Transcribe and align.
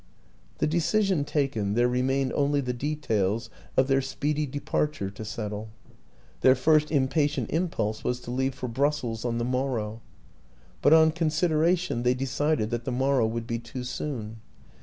The 0.57 0.65
decision 0.65 1.25
taken, 1.25 1.75
there 1.75 1.87
remained 1.87 2.33
only 2.33 2.59
the 2.59 2.73
details 2.73 3.51
of 3.77 3.87
their 3.87 4.01
speedy 4.01 4.47
departure 4.47 5.11
to 5.11 5.23
settle. 5.23 5.69
Their 6.39 6.55
first 6.55 6.91
impatient 6.91 7.51
impulse 7.51 8.03
was 8.03 8.19
to 8.21 8.31
leave 8.31 8.55
for 8.55 8.67
Brussels 8.67 9.23
on 9.23 9.37
the 9.37 9.45
morrow, 9.45 10.01
but 10.81 10.91
on 10.91 11.11
consideration 11.11 12.01
they 12.01 12.15
decided 12.15 12.71
that 12.71 12.83
the 12.83 12.91
morrow 12.91 13.27
would 13.27 13.45
be 13.45 13.59
too 13.59 13.83
soon. 13.83 14.37